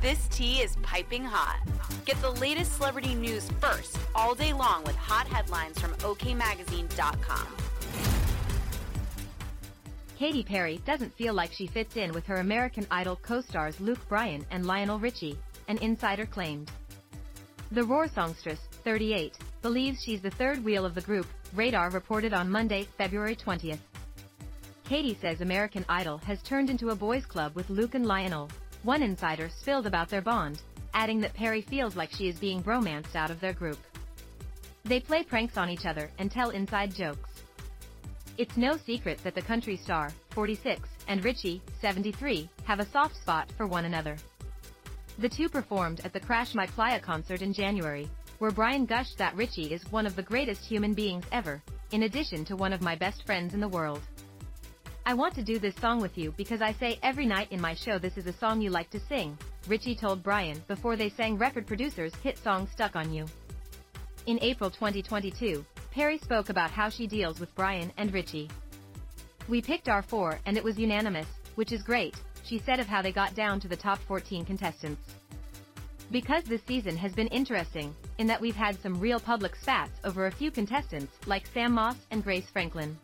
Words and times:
This 0.00 0.28
tea 0.28 0.60
is 0.60 0.76
piping 0.76 1.24
hot. 1.24 1.58
Get 2.04 2.20
the 2.22 2.30
latest 2.30 2.76
celebrity 2.76 3.16
news 3.16 3.50
first 3.60 3.98
all 4.14 4.32
day 4.32 4.52
long 4.52 4.84
with 4.84 4.94
hot 4.94 5.26
headlines 5.26 5.80
from 5.80 5.92
OKMagazine.com. 5.94 7.46
Katy 10.16 10.44
Perry 10.44 10.80
doesn't 10.86 11.12
feel 11.14 11.34
like 11.34 11.52
she 11.52 11.66
fits 11.66 11.96
in 11.96 12.12
with 12.12 12.24
her 12.26 12.36
American 12.36 12.86
Idol 12.92 13.16
co-stars 13.16 13.80
Luke 13.80 13.98
Bryan 14.08 14.46
and 14.52 14.66
Lionel 14.66 15.00
Richie, 15.00 15.36
an 15.66 15.78
insider 15.78 16.26
claimed. 16.26 16.70
The 17.72 17.82
Roar 17.82 18.06
songstress, 18.06 18.60
38, 18.84 19.36
believes 19.62 20.00
she's 20.00 20.22
the 20.22 20.30
third 20.30 20.64
wheel 20.64 20.84
of 20.84 20.94
the 20.94 21.00
group, 21.00 21.26
Radar 21.54 21.90
reported 21.90 22.32
on 22.32 22.48
Monday, 22.48 22.86
February 22.96 23.34
20th. 23.34 23.80
Katy 24.84 25.18
says 25.20 25.40
American 25.40 25.84
Idol 25.88 26.18
has 26.18 26.40
turned 26.42 26.70
into 26.70 26.90
a 26.90 26.94
boys 26.94 27.26
club 27.26 27.56
with 27.56 27.68
Luke 27.68 27.96
and 27.96 28.06
Lionel. 28.06 28.48
One 28.88 29.02
insider 29.02 29.50
spilled 29.50 29.86
about 29.86 30.08
their 30.08 30.22
bond, 30.22 30.62
adding 30.94 31.20
that 31.20 31.34
Perry 31.34 31.60
feels 31.60 31.94
like 31.94 32.10
she 32.10 32.26
is 32.26 32.38
being 32.38 32.62
bromanced 32.62 33.16
out 33.16 33.30
of 33.30 33.38
their 33.38 33.52
group. 33.52 33.76
They 34.84 34.98
play 34.98 35.22
pranks 35.24 35.58
on 35.58 35.68
each 35.68 35.84
other 35.84 36.10
and 36.18 36.30
tell 36.30 36.48
inside 36.48 36.94
jokes. 36.94 37.28
It's 38.38 38.56
no 38.56 38.78
secret 38.78 39.18
that 39.24 39.34
the 39.34 39.42
country 39.42 39.76
star, 39.76 40.10
46, 40.30 40.88
and 41.06 41.22
Richie, 41.22 41.60
73, 41.82 42.48
have 42.64 42.80
a 42.80 42.88
soft 42.88 43.14
spot 43.16 43.52
for 43.58 43.66
one 43.66 43.84
another. 43.84 44.16
The 45.18 45.28
two 45.28 45.50
performed 45.50 46.00
at 46.02 46.14
the 46.14 46.20
Crash 46.20 46.54
My 46.54 46.66
Playa 46.66 46.98
concert 46.98 47.42
in 47.42 47.52
January, 47.52 48.08
where 48.38 48.50
Bryan 48.50 48.86
gushed 48.86 49.18
that 49.18 49.36
Richie 49.36 49.70
is 49.74 49.82
one 49.92 50.06
of 50.06 50.16
the 50.16 50.22
greatest 50.22 50.64
human 50.64 50.94
beings 50.94 51.26
ever, 51.30 51.62
in 51.92 52.04
addition 52.04 52.42
to 52.46 52.56
one 52.56 52.72
of 52.72 52.80
my 52.80 52.96
best 52.96 53.26
friends 53.26 53.52
in 53.52 53.60
the 53.60 53.68
world. 53.68 54.00
I 55.08 55.14
want 55.14 55.34
to 55.36 55.42
do 55.42 55.58
this 55.58 55.74
song 55.76 56.02
with 56.02 56.18
you 56.18 56.34
because 56.36 56.60
I 56.60 56.74
say 56.74 56.98
every 57.02 57.24
night 57.24 57.50
in 57.50 57.62
my 57.62 57.74
show 57.74 57.98
this 57.98 58.18
is 58.18 58.26
a 58.26 58.32
song 58.34 58.60
you 58.60 58.68
like 58.68 58.90
to 58.90 59.00
sing, 59.08 59.38
Richie 59.66 59.96
told 59.96 60.22
Bryan 60.22 60.62
before 60.68 60.96
they 60.96 61.08
sang 61.08 61.38
record 61.38 61.66
producers' 61.66 62.14
hit 62.16 62.36
song 62.36 62.68
Stuck 62.74 62.94
on 62.94 63.10
You. 63.10 63.24
In 64.26 64.38
April 64.42 64.68
2022, 64.68 65.64
Perry 65.92 66.18
spoke 66.18 66.50
about 66.50 66.70
how 66.70 66.90
she 66.90 67.06
deals 67.06 67.40
with 67.40 67.54
Bryan 67.54 67.90
and 67.96 68.12
Richie. 68.12 68.50
We 69.48 69.62
picked 69.62 69.88
our 69.88 70.02
four 70.02 70.40
and 70.44 70.58
it 70.58 70.62
was 70.62 70.78
unanimous, 70.78 71.28
which 71.54 71.72
is 71.72 71.82
great, 71.82 72.14
she 72.44 72.58
said 72.58 72.78
of 72.78 72.86
how 72.86 73.00
they 73.00 73.10
got 73.10 73.34
down 73.34 73.60
to 73.60 73.68
the 73.68 73.78
top 73.78 74.00
14 74.00 74.44
contestants. 74.44 75.14
Because 76.10 76.44
this 76.44 76.60
season 76.68 76.98
has 76.98 77.14
been 77.14 77.28
interesting, 77.28 77.94
in 78.18 78.26
that 78.26 78.42
we've 78.42 78.54
had 78.54 78.78
some 78.82 79.00
real 79.00 79.20
public 79.20 79.56
spats 79.56 80.00
over 80.04 80.26
a 80.26 80.32
few 80.32 80.50
contestants, 80.50 81.14
like 81.24 81.46
Sam 81.54 81.72
Moss 81.72 81.96
and 82.10 82.22
Grace 82.22 82.50
Franklin. 82.52 82.98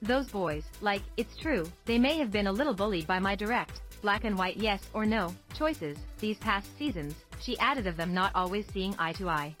Those 0.00 0.28
boys, 0.28 0.64
like, 0.80 1.02
it's 1.16 1.36
true, 1.36 1.66
they 1.84 1.98
may 1.98 2.18
have 2.18 2.30
been 2.30 2.46
a 2.46 2.52
little 2.52 2.74
bullied 2.74 3.06
by 3.06 3.18
my 3.18 3.34
direct, 3.34 3.80
black 4.00 4.24
and 4.24 4.38
white 4.38 4.56
yes 4.56 4.80
or 4.94 5.04
no, 5.04 5.34
choices, 5.54 5.98
these 6.20 6.38
past 6.38 6.66
seasons, 6.78 7.14
she 7.40 7.58
added 7.58 7.86
of 7.86 7.96
them 7.96 8.14
not 8.14 8.32
always 8.34 8.66
seeing 8.72 8.94
eye 8.98 9.12
to 9.14 9.28
eye. 9.28 9.54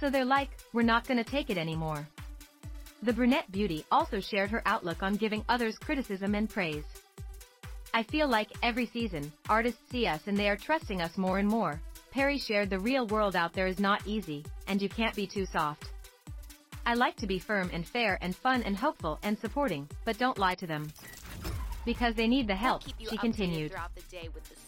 So 0.00 0.10
they're 0.10 0.24
like, 0.24 0.50
we're 0.72 0.82
not 0.82 1.06
gonna 1.06 1.24
take 1.24 1.50
it 1.50 1.58
anymore. 1.58 2.08
The 3.02 3.12
brunette 3.12 3.50
beauty 3.52 3.84
also 3.92 4.18
shared 4.20 4.50
her 4.50 4.62
outlook 4.66 5.02
on 5.04 5.14
giving 5.14 5.44
others 5.48 5.78
criticism 5.78 6.34
and 6.34 6.50
praise. 6.50 6.84
I 7.94 8.02
feel 8.02 8.28
like 8.28 8.48
every 8.62 8.86
season, 8.86 9.32
artists 9.48 9.80
see 9.90 10.06
us 10.06 10.20
and 10.26 10.36
they 10.36 10.48
are 10.48 10.56
trusting 10.56 11.00
us 11.00 11.16
more 11.16 11.38
and 11.38 11.48
more. 11.48 11.80
Perry 12.10 12.38
shared 12.38 12.70
the 12.70 12.78
real 12.80 13.06
world 13.06 13.36
out 13.36 13.52
there 13.52 13.66
is 13.66 13.78
not 13.78 14.06
easy, 14.06 14.44
and 14.66 14.82
you 14.82 14.88
can't 14.88 15.14
be 15.14 15.26
too 15.26 15.46
soft. 15.46 15.90
I 16.88 16.94
like 16.94 17.16
to 17.16 17.26
be 17.26 17.38
firm 17.38 17.68
and 17.74 17.86
fair 17.86 18.16
and 18.22 18.34
fun 18.34 18.62
and 18.62 18.74
hopeful 18.74 19.18
and 19.22 19.38
supporting, 19.38 19.86
but 20.06 20.16
don't 20.16 20.38
lie 20.38 20.54
to 20.54 20.66
them. 20.66 20.90
Because 21.84 22.14
they 22.14 22.26
need 22.26 22.46
the 22.46 22.54
help, 22.54 22.82
she 22.98 23.18
continued. 23.18 23.74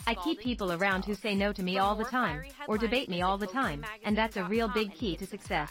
I 0.07 0.15
keep 0.15 0.39
people 0.39 0.71
around 0.71 1.07
who 1.07 1.15
say 1.15 1.35
no 1.35 1.55
to 1.55 1.63
me 1.63 1.79
all 1.79 1.95
the 1.95 2.05
time, 2.05 2.43
or 2.69 2.77
debate 2.77 3.09
me 3.09 3.23
all 3.23 3.39
the 3.39 3.47
time, 3.47 3.87
and 4.05 4.19
that's 4.19 4.37
a 4.37 4.45
real 4.45 4.69
big 4.69 4.93
key 4.95 5.17
to 5.17 5.27
success. 5.27 5.71